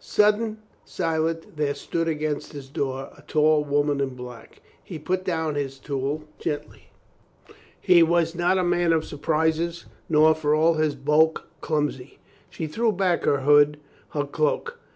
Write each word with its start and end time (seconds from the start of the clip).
Sudden, 0.00 0.58
silent, 0.84 1.56
there 1.56 1.72
stood 1.72 2.08
against 2.08 2.52
his 2.52 2.68
door 2.68 3.10
a 3.16 3.22
tall 3.22 3.62
woman 3.64 4.00
in 4.00 4.16
black. 4.16 4.60
He 4.82 4.98
put 4.98 5.24
down 5.24 5.54
his 5.54 5.78
tool 5.78 6.24
gen 6.40 6.62
tly. 6.62 6.82
He 7.80 8.02
was 8.02 8.34
not 8.34 8.58
a 8.58 8.64
man 8.64 8.92
of 8.92 9.04
surprises, 9.04 9.84
nor 10.08 10.34
for 10.34 10.52
all 10.52 10.74
his 10.74 10.96
bulk, 10.96 11.46
clumsy. 11.60 12.18
She 12.50 12.66
threw 12.66 12.90
back 12.90 13.22
her 13.22 13.42
hood, 13.42 13.78
her 14.08 14.24
cloak. 14.24 14.80